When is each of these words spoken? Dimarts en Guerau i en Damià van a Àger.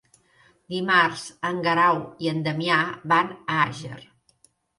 Dimarts 0.73 1.25
en 1.49 1.59
Guerau 1.67 1.99
i 2.25 2.31
en 2.33 2.41
Damià 2.49 2.79
van 3.13 3.31
a 3.37 3.61
Àger. 3.69 4.01